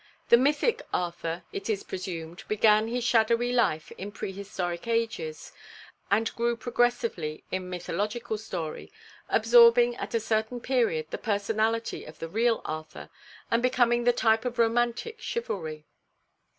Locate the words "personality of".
11.19-12.17